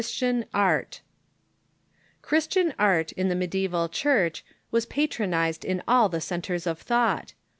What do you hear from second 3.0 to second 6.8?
in the mediaeval Church was patronized in all the centres of